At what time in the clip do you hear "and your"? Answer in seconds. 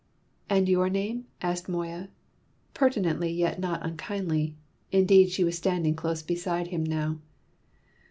0.49-0.89